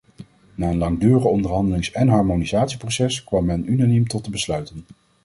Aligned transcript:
Na 0.55 0.69
een 0.69 0.77
langdurig 0.77 1.23
onderhandelings- 1.25 1.91
en 1.91 2.07
harmonisatieproces 2.07 3.23
kwam 3.23 3.45
men 3.45 3.71
unaniem 3.71 4.07
tot 4.07 4.23
de 4.25 4.31
besluiten. 4.31 4.85